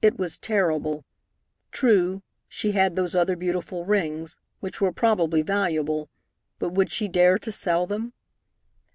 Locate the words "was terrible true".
0.18-2.22